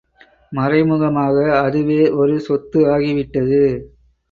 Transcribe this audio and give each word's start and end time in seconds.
மறைமுகமாக 0.51 1.35
அதுவே 1.59 2.01
ஒரு 2.13 2.35
சொத்து 2.39 2.79
ஆகிவிட்டது. 2.93 3.63